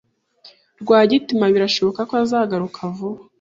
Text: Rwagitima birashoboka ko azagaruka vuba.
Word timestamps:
Rwagitima 0.81 1.45
birashoboka 1.53 2.01
ko 2.09 2.13
azagaruka 2.23 2.79
vuba. 2.95 3.19